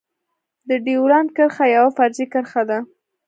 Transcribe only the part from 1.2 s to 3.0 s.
کرښه يوه فرضي کرښه ده.